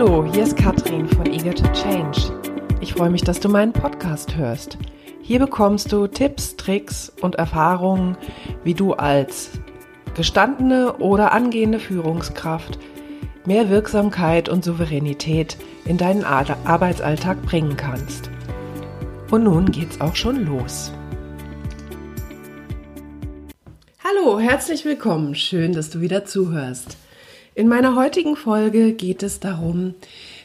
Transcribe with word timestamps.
Hallo, 0.00 0.24
hier 0.32 0.44
ist 0.44 0.56
Katrin 0.56 1.08
von 1.08 1.26
Eager 1.26 1.52
to 1.52 1.66
Change. 1.72 2.32
Ich 2.80 2.92
freue 2.92 3.10
mich, 3.10 3.22
dass 3.22 3.40
du 3.40 3.48
meinen 3.48 3.72
Podcast 3.72 4.36
hörst. 4.36 4.78
Hier 5.22 5.40
bekommst 5.40 5.90
du 5.90 6.06
Tipps, 6.06 6.54
Tricks 6.54 7.12
und 7.20 7.34
Erfahrungen, 7.34 8.16
wie 8.62 8.74
du 8.74 8.92
als 8.92 9.50
gestandene 10.14 10.98
oder 10.98 11.32
angehende 11.32 11.80
Führungskraft 11.80 12.78
mehr 13.44 13.70
Wirksamkeit 13.70 14.48
und 14.48 14.62
Souveränität 14.64 15.56
in 15.84 15.98
deinen 15.98 16.22
Arbeitsalltag 16.22 17.42
bringen 17.42 17.76
kannst. 17.76 18.30
Und 19.32 19.42
nun 19.42 19.72
geht's 19.72 20.00
auch 20.00 20.14
schon 20.14 20.46
los. 20.46 20.92
Hallo, 24.04 24.38
herzlich 24.38 24.84
willkommen. 24.84 25.34
Schön, 25.34 25.72
dass 25.72 25.90
du 25.90 26.00
wieder 26.00 26.24
zuhörst. 26.24 26.98
In 27.58 27.66
meiner 27.66 27.96
heutigen 27.96 28.36
Folge 28.36 28.92
geht 28.92 29.24
es 29.24 29.40
darum, 29.40 29.94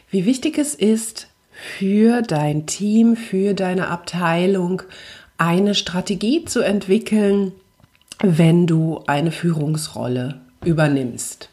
wie 0.09 0.25
wichtig 0.25 0.57
es 0.57 0.73
ist, 0.73 1.27
für 1.51 2.23
dein 2.23 2.65
Team, 2.65 3.15
für 3.15 3.53
deine 3.53 3.89
Abteilung 3.89 4.81
eine 5.37 5.75
Strategie 5.75 6.43
zu 6.45 6.61
entwickeln, 6.61 7.51
wenn 8.23 8.65
du 8.65 9.01
eine 9.05 9.29
Führungsrolle 9.29 10.41
übernimmst. 10.65 11.49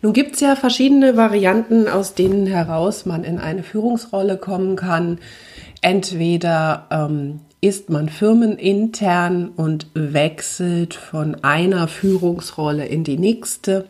Nun 0.00 0.12
gibt 0.12 0.34
es 0.34 0.40
ja 0.42 0.54
verschiedene 0.54 1.16
Varianten, 1.16 1.88
aus 1.88 2.14
denen 2.14 2.46
heraus 2.46 3.04
man 3.04 3.24
in 3.24 3.40
eine 3.40 3.64
Führungsrolle 3.64 4.36
kommen 4.36 4.76
kann. 4.76 5.18
Entweder 5.80 6.86
ähm, 6.92 7.40
ist 7.60 7.90
man 7.90 8.08
firmenintern 8.08 9.48
und 9.48 9.88
wechselt 9.94 10.94
von 10.94 11.42
einer 11.42 11.88
Führungsrolle 11.88 12.86
in 12.86 13.02
die 13.02 13.18
nächste 13.18 13.88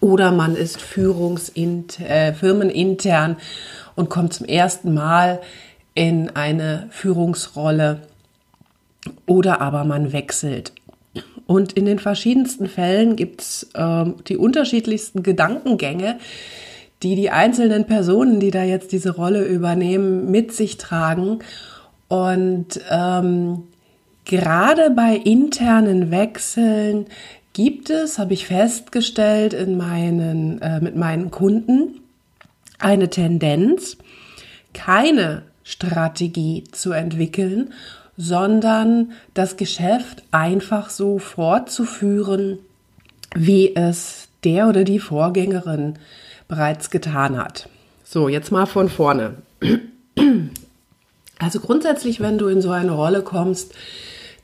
oder 0.00 0.32
man 0.32 0.56
ist 0.56 0.80
Führungsint 0.80 2.00
äh, 2.00 2.32
firmenintern 2.32 3.36
und 3.94 4.10
kommt 4.10 4.34
zum 4.34 4.46
ersten 4.46 4.94
Mal 4.94 5.40
in 5.94 6.30
eine 6.36 6.88
Führungsrolle 6.90 8.02
oder 9.26 9.60
aber 9.60 9.84
man 9.84 10.12
wechselt. 10.12 10.72
Und 11.46 11.72
in 11.72 11.86
den 11.86 11.98
verschiedensten 11.98 12.66
Fällen 12.66 13.16
gibt 13.16 13.40
es 13.40 13.70
ähm, 13.74 14.16
die 14.28 14.36
unterschiedlichsten 14.36 15.22
Gedankengänge, 15.22 16.18
die 17.02 17.14
die 17.14 17.30
einzelnen 17.30 17.86
Personen, 17.86 18.40
die 18.40 18.50
da 18.50 18.64
jetzt 18.64 18.92
diese 18.92 19.14
Rolle 19.14 19.44
übernehmen, 19.44 20.30
mit 20.30 20.52
sich 20.52 20.76
tragen. 20.76 21.38
Und 22.08 22.80
ähm, 22.90 23.62
gerade 24.24 24.90
bei 24.90 25.14
internen 25.16 26.10
Wechseln 26.10 27.06
gibt 27.56 27.88
es, 27.88 28.18
habe 28.18 28.34
ich 28.34 28.48
festgestellt 28.48 29.54
in 29.54 29.78
meinen, 29.78 30.60
äh, 30.60 30.78
mit 30.78 30.94
meinen 30.94 31.30
Kunden, 31.30 32.02
eine 32.78 33.08
Tendenz, 33.08 33.96
keine 34.74 35.40
Strategie 35.64 36.64
zu 36.70 36.92
entwickeln, 36.92 37.72
sondern 38.18 39.12
das 39.32 39.56
Geschäft 39.56 40.22
einfach 40.32 40.90
so 40.90 41.18
fortzuführen, 41.18 42.58
wie 43.34 43.74
es 43.74 44.28
der 44.44 44.68
oder 44.68 44.84
die 44.84 44.98
Vorgängerin 44.98 45.94
bereits 46.48 46.90
getan 46.90 47.38
hat. 47.38 47.70
So, 48.04 48.28
jetzt 48.28 48.52
mal 48.52 48.66
von 48.66 48.90
vorne. 48.90 49.36
Also 51.38 51.60
grundsätzlich, 51.60 52.20
wenn 52.20 52.38
du 52.38 52.46
in 52.46 52.62
so 52.62 52.70
eine 52.70 52.92
Rolle 52.92 53.20
kommst, 53.20 53.74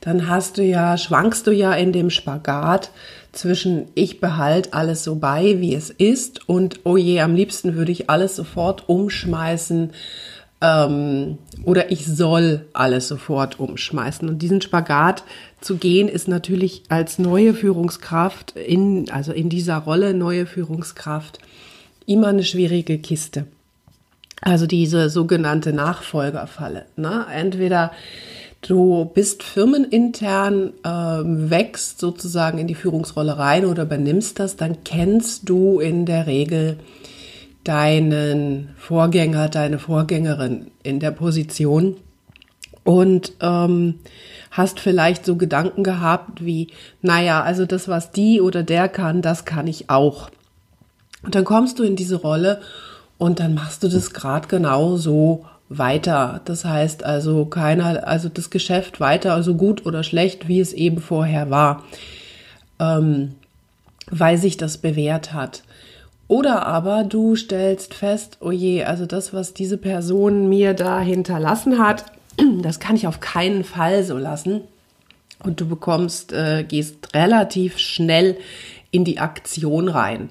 dann 0.03 0.27
hast 0.27 0.57
du 0.57 0.63
ja, 0.63 0.97
schwankst 0.97 1.47
du 1.47 1.51
ja 1.51 1.73
in 1.73 1.93
dem 1.93 2.09
Spagat 2.09 2.91
zwischen 3.31 3.87
ich 3.95 4.19
behalte 4.19 4.73
alles 4.73 5.03
so 5.03 5.15
bei, 5.15 5.61
wie 5.61 5.73
es 5.73 5.89
ist 5.89 6.47
und 6.47 6.81
oh 6.83 6.97
je, 6.97 7.21
am 7.21 7.35
liebsten 7.35 7.75
würde 7.75 7.93
ich 7.93 8.09
alles 8.09 8.35
sofort 8.35 8.89
umschmeißen 8.89 9.91
ähm, 10.59 11.37
oder 11.63 11.89
ich 11.89 12.05
soll 12.05 12.65
alles 12.73 13.07
sofort 13.07 13.59
umschmeißen. 13.61 14.27
Und 14.27 14.41
diesen 14.41 14.61
Spagat 14.61 15.23
zu 15.61 15.77
gehen 15.77 16.09
ist 16.09 16.27
natürlich 16.27 16.83
als 16.89 17.17
neue 17.17 17.53
Führungskraft 17.53 18.57
in, 18.57 19.09
also 19.09 19.31
in 19.31 19.47
dieser 19.47 19.77
Rolle 19.77 20.13
neue 20.13 20.45
Führungskraft 20.45 21.39
immer 22.05 22.27
eine 22.27 22.43
schwierige 22.43 22.97
Kiste. 22.97 23.45
Also 24.41 24.67
diese 24.67 25.09
sogenannte 25.09 25.71
Nachfolgerfalle. 25.71 26.85
Ne? 26.97 27.25
Entweder 27.33 27.91
du 28.63 29.05
bist 29.13 29.43
firmenintern, 29.43 30.73
äh, 30.83 30.89
wächst 30.89 31.99
sozusagen 31.99 32.57
in 32.57 32.67
die 32.67 32.75
Führungsrolle 32.75 33.37
rein 33.37 33.65
oder 33.65 33.83
übernimmst 33.83 34.39
das, 34.39 34.55
dann 34.55 34.83
kennst 34.83 35.49
du 35.49 35.79
in 35.79 36.05
der 36.05 36.27
Regel 36.27 36.77
deinen 37.63 38.69
Vorgänger, 38.77 39.49
deine 39.49 39.79
Vorgängerin 39.79 40.71
in 40.83 40.99
der 40.99 41.11
Position 41.11 41.95
und 42.83 43.33
ähm, 43.41 43.99
hast 44.51 44.79
vielleicht 44.79 45.25
so 45.25 45.35
Gedanken 45.35 45.83
gehabt 45.83 46.43
wie, 46.45 46.67
naja, 47.01 47.41
also 47.41 47.65
das, 47.65 47.87
was 47.87 48.11
die 48.11 48.41
oder 48.41 48.63
der 48.63 48.89
kann, 48.89 49.21
das 49.21 49.45
kann 49.45 49.67
ich 49.67 49.89
auch. 49.89 50.29
Und 51.23 51.35
dann 51.35 51.45
kommst 51.45 51.79
du 51.79 51.83
in 51.83 51.95
diese 51.95 52.17
Rolle 52.17 52.61
und 53.17 53.39
dann 53.39 53.53
machst 53.53 53.83
du 53.83 53.87
das 53.87 54.11
gerade 54.13 54.47
genau 54.47 54.97
so 54.97 55.45
weiter. 55.69 56.41
Das 56.45 56.65
heißt 56.65 57.03
also 57.03 57.45
keiner, 57.45 58.07
also 58.07 58.29
das 58.29 58.49
Geschäft 58.49 58.99
weiter, 58.99 59.33
also 59.33 59.55
gut 59.55 59.85
oder 59.85 60.03
schlecht, 60.03 60.47
wie 60.47 60.59
es 60.59 60.73
eben 60.73 60.99
vorher 60.99 61.49
war, 61.49 61.83
ähm, 62.79 63.35
weil 64.09 64.37
sich 64.37 64.57
das 64.57 64.77
bewährt 64.77 65.33
hat. 65.33 65.63
Oder 66.27 66.65
aber 66.65 67.03
du 67.03 67.35
stellst 67.35 67.93
fest, 67.93 68.37
oh 68.39 68.51
je, 68.51 68.83
also 68.83 69.05
das, 69.05 69.33
was 69.33 69.53
diese 69.53 69.77
Person 69.77 70.49
mir 70.49 70.73
da 70.73 70.99
hinterlassen 70.99 71.79
hat, 71.79 72.05
das 72.61 72.79
kann 72.79 72.95
ich 72.95 73.07
auf 73.07 73.19
keinen 73.19 73.63
Fall 73.63 74.03
so 74.03 74.17
lassen. 74.17 74.61
Und 75.43 75.59
du 75.59 75.67
bekommst, 75.67 76.31
äh, 76.31 76.63
gehst 76.63 77.13
relativ 77.13 77.77
schnell 77.77 78.37
in 78.93 79.03
die 79.03 79.19
Aktion 79.19 79.89
rein. 79.89 80.29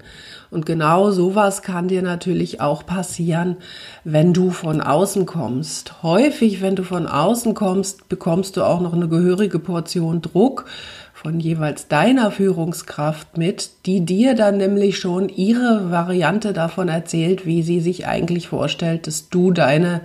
Und 0.50 0.66
genau 0.66 1.10
sowas 1.10 1.62
kann 1.62 1.88
dir 1.88 2.00
natürlich 2.00 2.60
auch 2.60 2.86
passieren, 2.86 3.56
wenn 4.04 4.32
du 4.32 4.50
von 4.50 4.80
außen 4.80 5.26
kommst. 5.26 6.02
Häufig, 6.02 6.62
wenn 6.62 6.76
du 6.76 6.84
von 6.84 7.06
außen 7.06 7.54
kommst, 7.54 8.08
bekommst 8.08 8.56
du 8.56 8.62
auch 8.62 8.80
noch 8.80 8.94
eine 8.94 9.08
gehörige 9.08 9.58
Portion 9.58 10.22
Druck 10.22 10.66
von 11.12 11.40
jeweils 11.40 11.88
deiner 11.88 12.30
Führungskraft 12.30 13.36
mit, 13.36 13.86
die 13.86 14.04
dir 14.04 14.34
dann 14.34 14.58
nämlich 14.58 14.98
schon 14.98 15.28
ihre 15.28 15.90
Variante 15.90 16.52
davon 16.52 16.88
erzählt, 16.88 17.46
wie 17.46 17.62
sie 17.62 17.80
sich 17.80 18.06
eigentlich 18.06 18.48
vorstellt, 18.48 19.06
dass 19.06 19.28
du 19.28 19.50
deine 19.50 20.02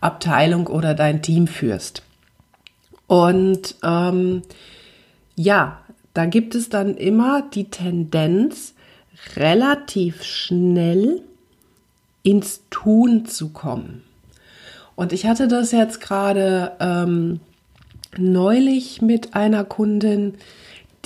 Abteilung 0.00 0.66
oder 0.68 0.94
dein 0.94 1.20
Team 1.20 1.46
führst. 1.46 2.02
Und 3.06 3.74
ähm, 3.82 4.42
ja, 5.34 5.80
da 6.14 6.26
gibt 6.26 6.54
es 6.54 6.68
dann 6.68 6.96
immer 6.96 7.42
die 7.42 7.70
Tendenz, 7.70 8.74
relativ 9.36 10.22
schnell 10.22 11.22
ins 12.22 12.62
Tun 12.70 13.26
zu 13.26 13.50
kommen. 13.50 14.02
Und 14.96 15.12
ich 15.12 15.26
hatte 15.26 15.48
das 15.48 15.72
jetzt 15.72 16.00
gerade 16.00 16.72
ähm, 16.80 17.40
neulich 18.16 19.00
mit 19.00 19.34
einer 19.34 19.64
Kundin, 19.64 20.34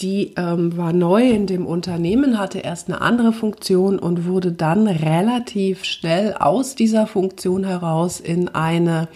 die 0.01 0.35
ähm, 0.37 0.77
war 0.77 0.93
neu 0.93 1.31
in 1.31 1.47
dem 1.47 1.67
Unternehmen, 1.67 2.39
hatte 2.39 2.59
erst 2.59 2.89
eine 2.89 3.01
andere 3.01 3.33
Funktion 3.33 4.01
und 4.01 4.27
wurde 4.27 4.51
dann 4.51 4.89
relativ 4.89 5.85
schnell 5.85 6.35
aus 6.35 6.75
dieser 6.75 7.07
Funktion 7.07 7.63
heraus 7.63 8.19
in 8.19 8.49
eine 8.49 9.07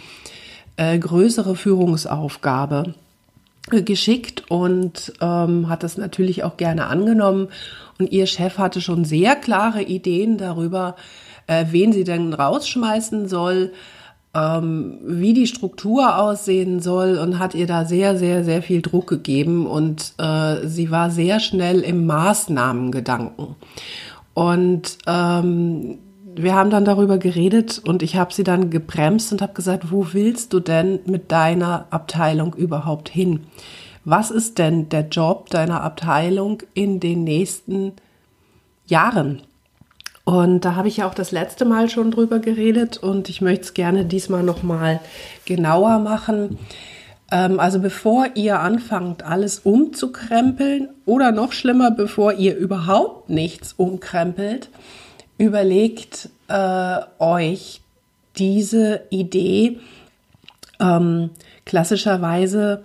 äh, 0.77 0.97
größere 0.97 1.57
Führungsaufgabe 1.57 2.95
geschickt 3.71 4.45
und 4.49 5.13
ähm, 5.21 5.69
hat 5.69 5.83
das 5.83 5.97
natürlich 5.97 6.45
auch 6.45 6.57
gerne 6.57 6.87
angenommen. 6.87 7.49
Und 7.99 8.13
ihr 8.13 8.27
Chef 8.27 8.59
hatte 8.59 8.81
schon 8.81 9.05
sehr 9.05 9.37
klare 9.37 9.83
Ideen 9.83 10.39
darüber, 10.39 10.97
äh, 11.47 11.67
wen 11.71 11.93
sie 11.93 12.05
denn 12.05 12.33
rausschmeißen 12.33 13.29
soll, 13.29 13.73
ähm, 14.35 14.99
wie 15.05 15.33
die 15.33 15.47
Struktur 15.47 16.19
aussehen 16.19 16.81
soll 16.81 17.19
und 17.19 17.39
hat 17.39 17.55
ihr 17.55 17.67
da 17.67 17.85
sehr, 17.85 18.17
sehr, 18.17 18.45
sehr 18.45 18.63
viel 18.63 18.83
Druck 18.83 19.07
gegeben 19.09 19.67
und 19.67 20.13
äh, 20.19 20.67
sie 20.67 20.91
war 20.91 21.11
sehr 21.11 21.41
schnell 21.41 21.81
im 21.81 22.07
Maßnahmengedanken. 22.07 23.57
Und 24.35 24.99
ähm, 25.07 25.99
wir 26.43 26.55
haben 26.55 26.71
dann 26.71 26.85
darüber 26.85 27.19
geredet 27.19 27.81
und 27.85 28.03
ich 28.03 28.17
habe 28.17 28.33
sie 28.33 28.45
dann 28.45 28.71
gebremst 28.71 29.33
und 29.33 29.43
habe 29.43 29.55
gesagt, 29.55 29.91
wo 29.91 30.09
willst 30.13 30.53
du 30.53 30.61
denn 30.61 31.01
mit 31.07 31.33
deiner 31.33 31.87
Abteilung 31.91 32.55
überhaupt 32.55 33.09
hin? 33.09 33.47
Was 34.05 34.31
ist 34.31 34.59
denn 34.59 34.89
der 34.89 35.09
Job 35.09 35.51
deiner 35.51 35.83
Abteilung 35.83 36.63
in 36.75 37.01
den 37.01 37.25
nächsten 37.25 37.93
Jahren? 38.87 39.43
Und 40.25 40.65
da 40.65 40.75
habe 40.75 40.89
ich 40.89 40.99
ja 40.99 41.09
auch 41.09 41.15
das 41.15 41.33
letzte 41.33 41.65
Mal 41.65 41.89
schon 41.89 42.11
drüber 42.11 42.39
geredet 42.39 42.99
und 42.99 43.29
ich 43.29 43.41
möchte 43.41 43.65
es 43.65 43.75
gerne 43.75 44.05
diesmal 44.05 44.43
noch 44.43 44.63
mal 44.63 45.01
genauer 45.47 45.99
machen. 45.99 46.59
Ähm, 47.31 47.59
also 47.59 47.81
bevor 47.81 48.27
ihr 48.35 48.61
anfangt, 48.61 49.23
alles 49.23 49.61
umzukrempeln 49.61 50.91
oder 51.07 51.33
noch 51.33 51.53
schlimmer, 51.53 51.91
bevor 51.91 52.35
ihr 52.35 52.57
überhaupt 52.57 53.31
nichts 53.31 53.73
umkrempelt, 53.73 54.69
überlegt 55.39 56.29
äh, 56.49 56.99
euch 57.19 57.81
diese 58.37 59.03
Idee. 59.11 59.79
Ähm, 60.81 61.31
klassischerweise 61.65 62.85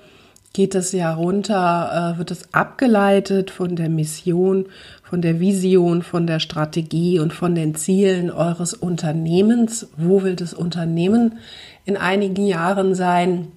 geht 0.53 0.75
es 0.75 0.91
ja 0.91 1.13
runter, 1.13 2.13
äh, 2.13 2.17
wird 2.19 2.31
es 2.31 2.53
abgeleitet 2.53 3.49
von 3.49 3.75
der 3.75 3.89
Mission, 3.89 4.67
von 5.03 5.21
der 5.21 5.39
Vision, 5.39 6.03
von 6.03 6.27
der 6.27 6.39
Strategie 6.39 7.19
und 7.19 7.33
von 7.33 7.55
den 7.55 7.75
Zielen 7.75 8.31
eures 8.31 8.73
Unternehmens. 8.73 9.87
Wo 9.97 10.21
will 10.23 10.35
das 10.35 10.53
Unternehmen 10.53 11.39
in 11.85 11.97
einigen 11.97 12.45
Jahren 12.45 12.93
sein? 12.93 13.51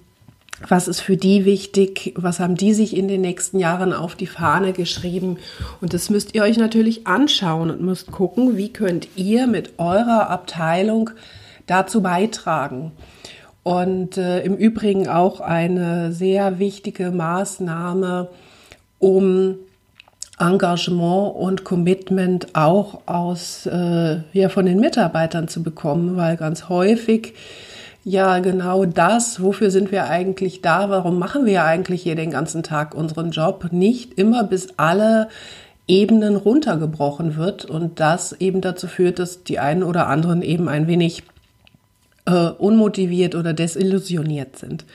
Was 0.65 0.87
ist 0.87 1.01
für 1.01 1.17
die 1.17 1.45
wichtig? 1.45 2.13
Was 2.15 2.39
haben 2.39 2.55
die 2.55 2.73
sich 2.73 2.95
in 2.95 3.07
den 3.07 3.21
nächsten 3.21 3.59
Jahren 3.59 3.93
auf 3.93 4.15
die 4.15 4.25
Fahne 4.25 4.73
geschrieben? 4.73 5.37
Und 5.81 5.93
das 5.93 6.09
müsst 6.09 6.33
ihr 6.33 6.41
euch 6.43 6.57
natürlich 6.57 7.05
anschauen 7.05 7.69
und 7.69 7.81
müsst 7.81 8.11
gucken, 8.11 8.57
wie 8.57 8.73
könnt 8.73 9.07
ihr 9.15 9.45
mit 9.45 9.77
eurer 9.77 10.29
Abteilung 10.29 11.11
dazu 11.67 12.01
beitragen. 12.01 12.91
Und 13.61 14.17
äh, 14.17 14.41
im 14.41 14.55
Übrigen 14.55 15.07
auch 15.07 15.41
eine 15.41 16.11
sehr 16.11 16.57
wichtige 16.57 17.11
Maßnahme, 17.11 18.29
um 18.97 19.57
Engagement 20.39 21.35
und 21.35 21.65
Commitment 21.65 22.55
auch 22.55 23.01
aus 23.07 23.65
äh, 23.65 24.19
ja 24.33 24.49
von 24.49 24.65
den 24.65 24.79
Mitarbeitern 24.79 25.47
zu 25.47 25.63
bekommen, 25.63 26.15
weil 26.15 26.37
ganz 26.37 26.69
häufig 26.69 27.33
ja 28.07 28.39
genau 28.39 28.85
das, 28.85 29.41
wofür 29.41 29.69
sind 29.69 29.91
wir 29.91 30.05
eigentlich 30.05 30.61
da, 30.61 30.89
warum 30.89 31.19
machen 31.19 31.45
wir 31.45 31.65
eigentlich 31.65 32.03
hier 32.03 32.15
den 32.15 32.31
ganzen 32.31 32.63
Tag 32.63 32.95
unseren 32.95 33.31
Job, 33.31 33.67
nicht 33.71 34.13
immer 34.13 34.45
bis 34.45 34.69
alle 34.77 35.27
Ebenen 35.89 36.37
runtergebrochen 36.37 37.35
wird 37.35 37.65
und 37.65 37.99
das 37.99 38.31
eben 38.31 38.61
dazu 38.61 38.87
führt, 38.87 39.19
dass 39.19 39.43
die 39.43 39.59
einen 39.59 39.83
oder 39.83 40.07
anderen 40.07 40.41
eben 40.41 40.69
ein 40.69 40.87
wenig 40.87 41.23
äh, 42.25 42.31
unmotiviert 42.31 43.35
oder 43.35 43.51
desillusioniert 43.51 44.57
sind. 44.57 44.85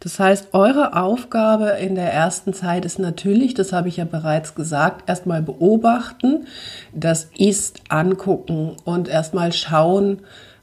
Das 0.00 0.18
heißt, 0.18 0.48
eure 0.52 0.96
Aufgabe 0.96 1.68
in 1.80 1.94
der 1.94 2.12
ersten 2.12 2.52
Zeit 2.52 2.84
ist 2.84 2.98
natürlich, 2.98 3.54
das 3.54 3.72
habe 3.72 3.88
ich 3.88 3.98
ja 3.98 4.04
bereits 4.04 4.56
gesagt, 4.56 5.08
erstmal 5.08 5.40
beobachten, 5.40 6.48
das 6.92 7.28
ist 7.38 7.80
angucken 7.90 8.72
und 8.84 9.06
erstmal 9.06 9.52
schauen, 9.52 10.18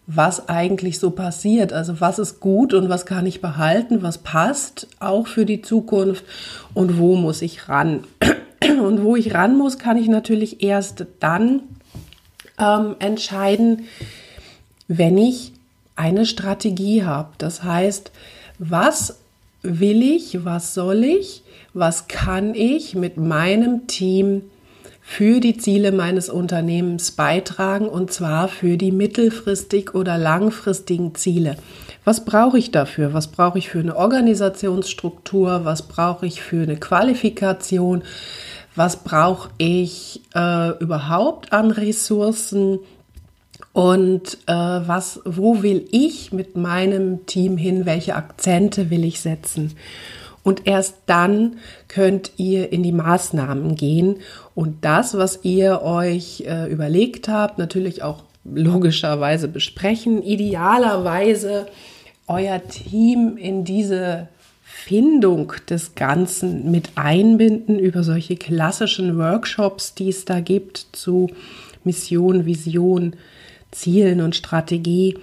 was 0.05 0.49
eigentlich 0.49 0.99
so 0.99 1.11
passiert. 1.11 1.71
Also 1.73 2.01
was 2.01 2.19
ist 2.19 2.39
gut 2.39 2.73
und 2.73 2.89
was 2.89 3.05
kann 3.05 3.25
ich 3.25 3.41
behalten, 3.41 4.01
was 4.01 4.17
passt 4.17 4.87
auch 4.99 5.27
für 5.27 5.45
die 5.45 5.61
Zukunft 5.61 6.25
und 6.73 6.97
wo 6.97 7.15
muss 7.15 7.41
ich 7.41 7.69
ran. 7.69 8.03
Und 8.63 9.03
wo 9.03 9.17
ich 9.17 9.33
ran 9.33 9.57
muss, 9.57 9.77
kann 9.77 9.97
ich 9.97 10.07
natürlich 10.07 10.63
erst 10.63 11.05
dann 11.19 11.63
ähm, 12.57 12.95
entscheiden, 12.99 13.83
wenn 14.87 15.17
ich 15.17 15.51
eine 15.97 16.25
Strategie 16.25 17.03
habe. 17.03 17.29
Das 17.37 17.63
heißt, 17.63 18.11
was 18.59 19.19
will 19.61 20.01
ich, 20.01 20.45
was 20.45 20.73
soll 20.73 21.03
ich, 21.03 21.43
was 21.73 22.07
kann 22.07 22.55
ich 22.55 22.95
mit 22.95 23.17
meinem 23.17 23.87
Team 23.87 24.43
für 25.05 25.41
die 25.41 25.57
Ziele 25.57 25.91
meines 25.91 26.29
Unternehmens 26.29 27.11
beitragen 27.11 27.87
und 27.87 28.11
zwar 28.11 28.47
für 28.47 28.77
die 28.77 28.93
mittelfristig 28.93 29.93
oder 29.93 30.17
langfristigen 30.17 31.13
Ziele. 31.13 31.57
Was 32.05 32.25
brauche 32.25 32.57
ich 32.57 32.71
dafür? 32.71 33.13
Was 33.13 33.27
brauche 33.27 33.57
ich 33.59 33.69
für 33.69 33.79
eine 33.79 33.95
Organisationsstruktur? 33.95 35.65
Was 35.65 35.83
brauche 35.83 36.25
ich 36.25 36.41
für 36.41 36.63
eine 36.63 36.77
Qualifikation? 36.77 38.03
Was 38.75 39.03
brauche 39.03 39.49
ich 39.57 40.21
äh, 40.33 40.69
überhaupt 40.79 41.53
an 41.53 41.71
Ressourcen? 41.71 42.79
Und 43.73 44.37
äh, 44.47 44.53
was, 44.53 45.19
wo 45.25 45.63
will 45.63 45.87
ich 45.91 46.31
mit 46.31 46.55
meinem 46.55 47.25
Team 47.25 47.57
hin? 47.57 47.85
Welche 47.85 48.15
Akzente 48.15 48.89
will 48.89 49.03
ich 49.03 49.19
setzen? 49.19 49.73
Und 50.43 50.67
erst 50.67 50.95
dann 51.05 51.57
könnt 51.87 52.33
ihr 52.37 52.71
in 52.73 52.83
die 52.83 52.91
Maßnahmen 52.91 53.75
gehen 53.75 54.17
und 54.55 54.83
das, 54.83 55.17
was 55.17 55.39
ihr 55.43 55.81
euch 55.81 56.43
äh, 56.45 56.69
überlegt 56.69 57.29
habt, 57.29 57.57
natürlich 57.57 58.03
auch 58.03 58.23
logischerweise 58.43 59.47
besprechen. 59.47 60.21
Idealerweise 60.21 61.67
euer 62.27 62.61
Team 62.67 63.37
in 63.37 63.63
diese 63.63 64.27
Findung 64.63 65.53
des 65.69 65.95
Ganzen 65.95 66.71
mit 66.71 66.89
einbinden 66.95 67.79
über 67.79 68.03
solche 68.03 68.35
klassischen 68.35 69.17
Workshops, 69.17 69.93
die 69.93 70.09
es 70.09 70.25
da 70.25 70.41
gibt 70.41 70.87
zu 70.91 71.29
Mission, 71.85 72.45
Vision, 72.45 73.15
Zielen 73.71 74.19
und 74.19 74.35
Strategie 74.35 75.17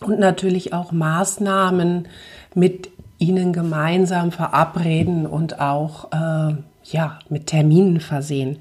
und 0.00 0.18
natürlich 0.18 0.72
auch 0.72 0.92
Maßnahmen 0.92 2.08
mit 2.54 2.90
ihnen 3.20 3.52
gemeinsam 3.52 4.32
verabreden 4.32 5.26
und 5.26 5.60
auch 5.60 6.10
äh, 6.10 6.56
ja, 6.84 7.18
mit 7.28 7.46
Terminen 7.46 8.00
versehen. 8.00 8.58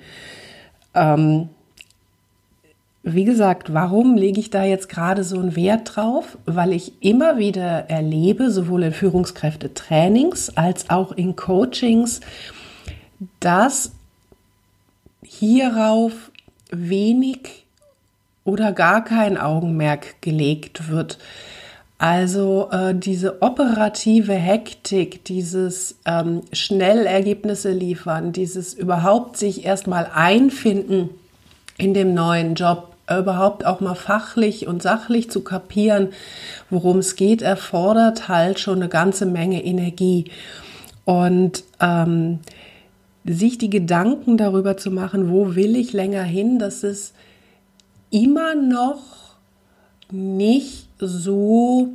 Ähm, 0.94 1.50
wie 3.02 3.24
gesagt, 3.24 3.74
warum 3.74 4.16
lege 4.16 4.40
ich 4.40 4.50
da 4.50 4.64
jetzt 4.66 4.90
gerade 4.90 5.24
so 5.24 5.40
einen 5.40 5.56
Wert 5.56 5.96
drauf? 5.96 6.38
Weil 6.46 6.74
ich 6.74 6.94
immer 7.00 7.38
wieder 7.38 7.90
erlebe, 7.90 8.52
sowohl 8.52 8.84
in 8.84 8.94
Führungskräftetrainings 8.94 10.58
als 10.58 10.90
auch 10.90 11.14
in 11.14 11.36
Coachings, 11.36 12.20
dass 13.40 13.94
hierauf 15.24 16.32
wenig 16.70 17.66
oder 18.44 18.74
gar 18.74 19.04
kein 19.04 19.38
Augenmerk 19.38 20.22
gelegt 20.22 20.90
wird. 20.90 21.20
Also 22.00 22.70
äh, 22.72 22.96
diese 22.96 23.42
operative 23.42 24.34
Hektik, 24.34 25.26
dieses 25.26 26.00
ähm, 26.06 26.44
schnell 26.54 27.06
Ergebnisse 27.06 27.72
liefern, 27.72 28.32
dieses 28.32 28.74
überhaupt 28.74 29.36
sich 29.36 29.66
erstmal 29.66 30.10
einfinden 30.14 31.10
in 31.78 31.94
dem 31.94 32.14
neuen 32.14 32.56
Job, 32.56 32.96
überhaupt 33.10 33.66
auch 33.66 33.82
mal 33.82 33.96
fachlich 33.96 34.66
und 34.66 34.82
sachlich 34.82 35.30
zu 35.30 35.42
kapieren, 35.42 36.10
worum 36.70 37.00
es 37.00 37.18
geht, 37.18 37.42
erfordert 37.42 38.30
halt 38.30 38.60
schon 38.60 38.78
eine 38.78 38.88
ganze 38.88 39.26
Menge 39.26 39.62
Energie. 39.64 40.32
Und 41.04 41.66
ähm, 41.82 42.40
sich 43.26 43.58
die 43.58 43.70
Gedanken 43.70 44.38
darüber 44.38 44.78
zu 44.78 44.90
machen, 44.90 45.32
wo 45.32 45.56
will 45.56 45.76
ich 45.76 45.92
länger 45.92 46.24
hin, 46.24 46.60
das 46.60 46.84
ist 46.84 47.14
immer 48.10 48.56
noch 48.56 49.02
nicht 50.12 50.89
so 51.08 51.90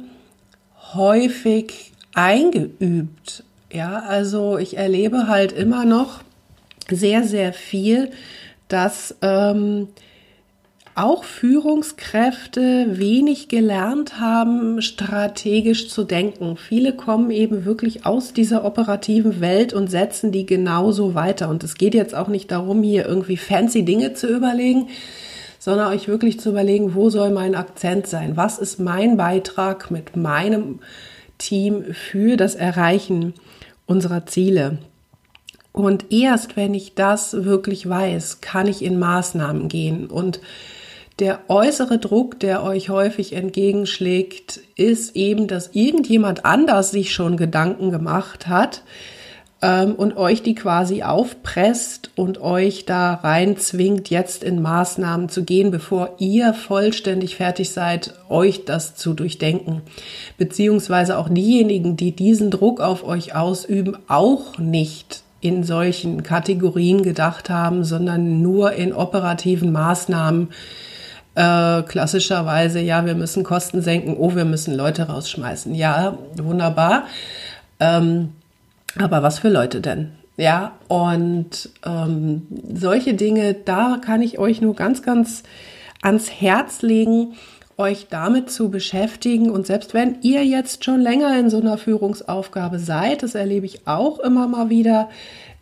häufig 0.95 1.93
eingeübt. 2.15 3.45
Ja, 3.73 4.01
also 4.01 4.59
ich 4.59 4.77
erlebe 4.77 5.27
halt 5.27 5.53
immer 5.53 5.85
noch 5.85 6.21
sehr, 6.89 7.25
sehr 7.25 7.53
viel, 7.53 8.11
dass 8.69 9.17
ähm, 9.21 9.89
auch 10.95 11.25
Führungskräfte 11.25 12.99
wenig 12.99 13.49
gelernt 13.49 14.21
haben, 14.21 14.81
strategisch 14.81 15.89
zu 15.89 16.05
denken. 16.05 16.57
Viele 16.57 16.93
kommen 16.93 17.33
eben 17.33 17.65
wirklich 17.65 18.07
aus 18.07 18.33
dieser 18.33 18.65
operativen 18.65 19.41
Welt 19.41 19.73
und 19.73 19.91
setzen 19.91 20.31
die 20.31 20.47
genauso 20.47 21.15
weiter. 21.15 21.49
Und 21.49 21.65
es 21.65 21.75
geht 21.75 21.95
jetzt 21.95 22.15
auch 22.15 22.29
nicht 22.29 22.53
darum, 22.53 22.83
hier 22.85 23.07
irgendwie 23.07 23.37
fancy 23.37 23.85
Dinge 23.85 24.15
zu 24.15 24.29
überlegen, 24.29 24.89
sondern 25.65 25.95
euch 25.95 26.09
wirklich 26.09 26.39
zu 26.39 26.51
überlegen, 26.51 26.95
wo 26.95 27.09
soll 27.09 27.31
mein 27.31 27.55
Akzent 27.55 28.07
sein? 28.07 28.37
Was 28.37 28.59
ist 28.59 28.79
mein 28.79 29.17
Beitrag 29.17 29.91
mit 29.91 30.15
meinem 30.15 30.81
Team 31.39 31.87
für 31.95 32.37
das 32.37 32.55
Erreichen 32.55 33.33
unserer 33.87 34.27
Ziele? 34.27 34.77
Und 35.73 36.13
erst 36.13 36.59
wenn 36.59 36.75
ich 36.75 36.95
das 36.95 37.47
wirklich 37.47 37.89
weiß, 37.89 38.43
kann 38.43 38.67
ich 38.67 38.85
in 38.85 38.99
Maßnahmen 38.99 39.69
gehen. 39.69 40.09
Und 40.09 40.39
der 41.19 41.41
äußere 41.49 41.97
Druck, 41.97 42.39
der 42.41 42.63
euch 42.63 42.91
häufig 42.91 43.33
entgegenschlägt, 43.33 44.61
ist 44.77 45.17
eben, 45.17 45.47
dass 45.49 45.71
irgendjemand 45.73 46.45
anders 46.45 46.91
sich 46.91 47.15
schon 47.15 47.39
Gedanken 47.39 47.91
gemacht 47.91 48.49
hat, 48.49 48.83
ähm, 49.65 49.95
und 49.95 50.19
euch 50.19 50.43
die 50.43 50.55
quasi 50.55 51.03
aufpresst 51.03 52.11
und 52.17 52.39
euch 52.39 52.85
da 52.85 53.15
rein 53.15 53.57
zwingt, 53.57 54.11
jetzt 54.11 54.45
in 54.45 54.61
Maßnahmen 54.61 55.31
zu 55.31 55.43
gehen, 55.43 55.71
bevor 55.71 56.17
ihr 56.19 56.53
vollständig 56.53 57.37
fertig 57.37 57.71
seid, 57.71 58.13
euch 58.29 58.67
das 58.67 58.95
zu 58.95 59.15
durchdenken. 59.15 59.81
Beziehungsweise 60.37 61.17
auch 61.17 61.31
diejenigen, 61.31 61.97
die 61.97 62.13
diesen 62.13 62.51
Druck 62.51 62.83
auf 62.83 63.05
euch 63.05 63.35
ausüben, 63.35 63.97
auch 64.07 64.59
nicht 64.59 65.23
in 65.41 65.65
solchen 65.65 66.23
Kategorien 66.23 67.03
gedacht 67.03 67.49
haben, 67.49 67.85
sondern 67.85 68.43
nur 68.43 68.73
in 68.73 68.93
operativen 68.93 69.73
Maßnahmen. 69.73 70.49
Äh, 71.37 71.83
klassischerweise, 71.83 72.81
ja, 72.81 73.07
wir 73.07 73.15
müssen 73.15 73.45
Kosten 73.45 73.81
senken, 73.81 74.15
oh, 74.19 74.35
wir 74.35 74.45
müssen 74.45 74.75
Leute 74.75 75.05
rausschmeißen. 75.05 75.75
Ja, 75.75 76.19
wunderbar. 76.37 77.05
Ähm, 77.81 78.31
aber 78.99 79.23
was 79.23 79.39
für 79.39 79.49
Leute 79.49 79.81
denn? 79.81 80.13
Ja, 80.37 80.73
und 80.89 81.71
ähm, 81.87 82.47
solche 82.73 83.15
Dinge, 83.15 83.55
da 83.55 83.99
kann 84.05 84.21
ich 84.21 84.39
euch 84.39 84.61
nur 84.61 84.75
ganz, 84.75 85.03
ganz 85.03 85.45
ans 86.03 86.31
Herz 86.31 86.83
legen, 86.83 87.35
euch 87.77 88.09
damit 88.11 88.51
zu 88.51 88.71
beschäftigen. 88.71 89.51
Und 89.51 89.67
selbst 89.67 89.95
wenn 89.95 90.19
ihr 90.23 90.45
jetzt 90.45 90.85
schon 90.85 91.01
länger 91.01 91.39
in 91.39 91.51
so 91.51 91.61
einer 91.61 91.79
Führungsaufgabe 91.79 92.79
seid, 92.79 93.23
das 93.23 93.35
erlebe 93.35 93.67
ich 93.67 93.87
auch 93.87 94.19
immer 94.21 94.49
mal 94.49 94.71
wieder 94.71 95.09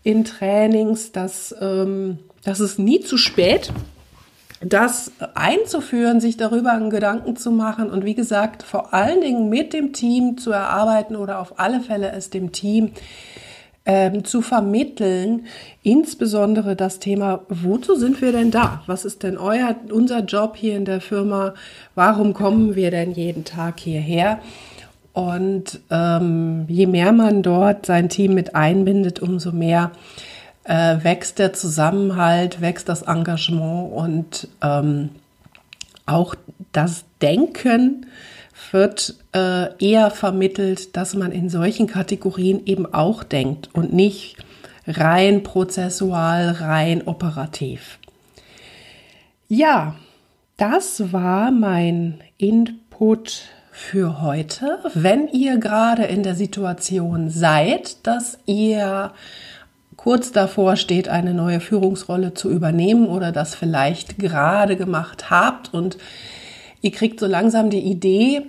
in 0.02 0.24
Trainings, 0.24 1.12
dass 1.12 1.54
ähm, 1.60 2.18
das 2.44 2.60
ist 2.60 2.78
nie 2.78 3.00
zu 3.00 3.16
spät, 3.16 3.72
das 4.64 5.12
einzuführen, 5.34 6.20
sich 6.20 6.36
darüber 6.36 6.72
einen 6.72 6.90
Gedanken 6.90 7.36
zu 7.36 7.50
machen 7.50 7.90
und 7.90 8.04
wie 8.04 8.14
gesagt, 8.14 8.62
vor 8.62 8.94
allen 8.94 9.20
Dingen 9.20 9.48
mit 9.48 9.72
dem 9.72 9.92
Team 9.92 10.38
zu 10.38 10.52
erarbeiten 10.52 11.16
oder 11.16 11.40
auf 11.40 11.58
alle 11.58 11.80
Fälle 11.80 12.12
es 12.12 12.30
dem 12.30 12.52
Team 12.52 12.92
ähm, 13.84 14.24
zu 14.24 14.42
vermitteln, 14.42 15.46
insbesondere 15.82 16.76
das 16.76 17.00
Thema, 17.00 17.40
wozu 17.48 17.96
sind 17.96 18.22
wir 18.22 18.30
denn 18.30 18.52
da? 18.52 18.82
Was 18.86 19.04
ist 19.04 19.24
denn 19.24 19.36
euer, 19.36 19.74
unser 19.90 20.20
Job 20.20 20.56
hier 20.56 20.76
in 20.76 20.84
der 20.84 21.00
Firma? 21.00 21.54
Warum 21.96 22.32
kommen 22.32 22.76
wir 22.76 22.90
denn 22.92 23.10
jeden 23.10 23.44
Tag 23.44 23.80
hierher? 23.80 24.38
Und 25.12 25.80
ähm, 25.90 26.64
je 26.68 26.86
mehr 26.86 27.12
man 27.12 27.42
dort 27.42 27.86
sein 27.86 28.08
Team 28.08 28.34
mit 28.34 28.54
einbindet, 28.54 29.20
umso 29.20 29.50
mehr 29.52 29.90
äh, 30.64 30.98
wächst 31.02 31.38
der 31.38 31.52
Zusammenhalt, 31.52 32.60
wächst 32.60 32.88
das 32.88 33.02
Engagement 33.02 33.92
und 33.92 34.48
ähm, 34.62 35.10
auch 36.06 36.34
das 36.72 37.04
Denken 37.20 38.06
wird 38.70 39.14
äh, 39.34 39.74
eher 39.84 40.10
vermittelt, 40.10 40.96
dass 40.96 41.14
man 41.14 41.32
in 41.32 41.48
solchen 41.48 41.86
Kategorien 41.86 42.64
eben 42.66 42.92
auch 42.92 43.22
denkt 43.22 43.70
und 43.72 43.92
nicht 43.92 44.36
rein 44.86 45.42
prozessual, 45.42 46.50
rein 46.50 47.06
operativ. 47.06 47.98
Ja, 49.48 49.96
das 50.56 51.12
war 51.12 51.50
mein 51.50 52.20
Input 52.38 53.42
für 53.70 54.20
heute. 54.22 54.78
Wenn 54.94 55.28
ihr 55.28 55.58
gerade 55.58 56.04
in 56.04 56.22
der 56.22 56.34
Situation 56.34 57.30
seid, 57.30 58.06
dass 58.06 58.38
ihr 58.46 59.12
kurz 60.02 60.32
davor 60.32 60.76
steht, 60.76 61.08
eine 61.08 61.32
neue 61.32 61.60
Führungsrolle 61.60 62.34
zu 62.34 62.50
übernehmen 62.50 63.06
oder 63.06 63.30
das 63.30 63.54
vielleicht 63.54 64.18
gerade 64.18 64.76
gemacht 64.76 65.30
habt 65.30 65.72
und 65.72 65.96
ihr 66.80 66.90
kriegt 66.90 67.20
so 67.20 67.26
langsam 67.26 67.70
die 67.70 67.80
Idee, 67.80 68.42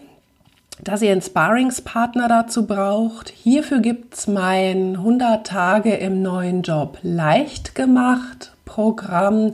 dass 0.84 1.04
ihr 1.04 1.12
einen 1.12 1.22
Sparringspartner 1.22 2.28
dazu 2.28 2.66
braucht. 2.66 3.30
Hierfür 3.30 3.80
gibt's 3.80 4.26
mein 4.28 4.96
100 4.98 5.46
Tage 5.46 5.94
im 5.94 6.24
neuen 6.24 6.64
Job 6.64 6.98
leicht 7.04 7.76
gemacht 7.76 8.54
Programm. 8.66 9.54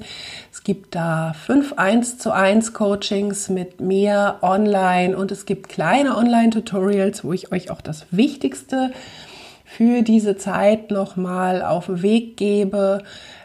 Es 0.54 0.64
gibt 0.64 0.96
da 0.96 1.34
fünf 1.34 1.74
1 1.74 2.20
zu 2.20 2.32
1 2.32 2.72
Coachings 2.74 3.50
mit 3.50 3.82
mir 3.82 4.38
online 4.42 5.18
und 5.18 5.34
es 5.34 5.46
gibt 5.46 5.68
kleine 5.68 6.16
Online-Tutorials, 6.16 7.26
wo 7.26 7.34
ich 7.34 7.52
euch 7.52 7.70
auch 7.70 7.82
das 7.82 8.06
Wichtigste 8.12 8.92
für 9.70 10.02
diese 10.02 10.36
Zeit 10.36 10.90
nochmal 10.90 11.62
auf 11.62 11.86
den 11.86 12.02
Weg 12.02 12.38
gebe. 12.38 13.04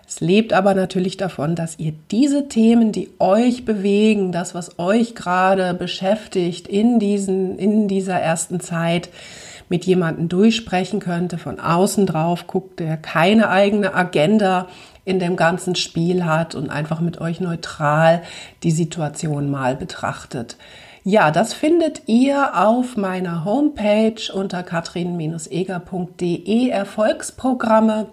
Es 0.08 0.20
lebt 0.20 0.54
aber 0.54 0.74
natürlich 0.74 1.18
davon, 1.18 1.54
dass 1.54 1.78
ihr 1.78 1.92
diese 2.10 2.48
Themen, 2.48 2.92
die 2.92 3.10
euch 3.18 3.66
bewegen, 3.66 4.32
das, 4.32 4.54
was 4.54 4.78
euch 4.78 5.14
gerade 5.14 5.74
beschäftigt 5.74 6.66
in, 6.66 6.98
diesen, 6.98 7.58
in 7.58 7.88
dieser 7.88 8.18
ersten 8.18 8.58
Zeit, 8.60 9.10
mit 9.68 9.84
jemandem 9.84 10.28
durchsprechen 10.28 10.98
könnte, 10.98 11.36
von 11.36 11.60
außen 11.60 12.06
drauf 12.06 12.46
guckt, 12.46 12.80
der 12.80 12.96
keine 12.96 13.48
eigene 13.50 13.94
Agenda 13.94 14.68
in 15.04 15.18
dem 15.18 15.36
ganzen 15.36 15.74
Spiel 15.74 16.24
hat 16.24 16.54
und 16.54 16.70
einfach 16.70 17.00
mit 17.00 17.20
euch 17.20 17.40
neutral 17.40 18.22
die 18.62 18.70
Situation 18.70 19.50
mal 19.50 19.76
betrachtet. 19.76 20.56
Ja, 21.06 21.30
das 21.30 21.52
findet 21.52 22.08
ihr 22.08 22.58
auf 22.58 22.96
meiner 22.96 23.44
Homepage 23.44 24.32
unter 24.32 24.62
katrin-eger.de 24.62 26.70
Erfolgsprogramme 26.70 28.06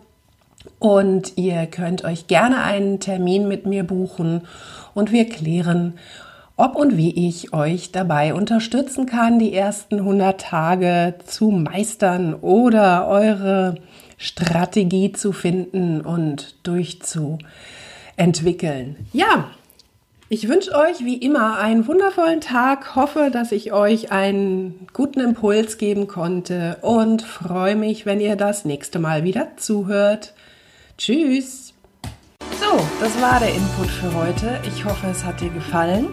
und 0.78 1.38
ihr 1.38 1.68
könnt 1.68 2.04
euch 2.04 2.28
gerne 2.28 2.64
einen 2.64 3.00
Termin 3.00 3.48
mit 3.48 3.66
mir 3.66 3.86
buchen 3.86 4.42
und 4.94 5.14
wir 5.14 5.30
klären, 5.30 5.94
ob 6.58 6.76
und 6.76 6.98
wie 6.98 7.30
ich 7.30 7.54
euch 7.54 7.94
dabei 7.94 8.34
unterstützen 8.34 9.06
kann, 9.06 9.40
die 9.40 9.54
ersten 9.54 10.00
100 10.00 10.42
Tage 10.42 11.16
zu 11.26 11.50
meistern 11.50 12.34
oder 12.34 13.08
eure 13.08 13.76
Strategie 14.18 15.14
zu 15.14 15.32
finden 15.32 16.02
und 16.02 16.68
durchzuentwickeln. 16.68 18.98
Ja, 19.14 19.50
ich 20.34 20.48
wünsche 20.48 20.74
euch 20.74 21.04
wie 21.04 21.18
immer 21.18 21.58
einen 21.58 21.88
wundervollen 21.88 22.40
Tag, 22.40 22.96
hoffe, 22.96 23.32
dass 23.34 23.52
ich 23.52 23.74
euch 23.74 24.14
einen 24.14 24.88
guten 24.94 25.20
Impuls 25.20 25.78
geben 25.78 26.08
konnte 26.08 26.78
und 26.84 27.22
freue 27.22 27.76
mich, 27.76 28.06
wenn 28.06 28.22
ihr 28.22 28.38
das 28.38 28.64
nächste 28.64 28.98
Mal 28.98 29.26
wieder 29.26 29.58
zuhört. 29.58 30.34
Tschüss! 30.98 31.74
So, 32.62 32.80
das 33.02 33.22
war 33.22 33.42
der 33.42 33.50
Input 33.50 33.88
für 33.88 34.16
heute. 34.16 34.58
Ich 34.66 34.86
hoffe, 34.86 35.08
es 35.08 35.26
hat 35.26 35.42
dir 35.42 35.50
gefallen. 35.50 36.08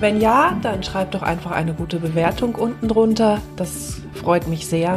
Wenn 0.00 0.18
ja, 0.18 0.58
dann 0.62 0.82
schreib 0.82 1.10
doch 1.10 1.22
einfach 1.22 1.50
eine 1.50 1.74
gute 1.74 1.98
Bewertung 1.98 2.54
unten 2.54 2.88
drunter. 2.88 3.42
Das 3.56 4.00
freut 4.14 4.48
mich 4.48 4.66
sehr. 4.66 4.96